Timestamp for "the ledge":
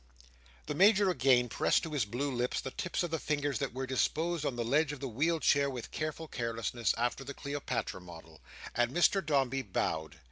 4.55-4.91